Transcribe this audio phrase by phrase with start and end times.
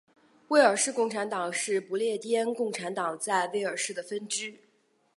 [0.47, 4.55] 威尔士共产党是不列颠共产党在威尔士的分支。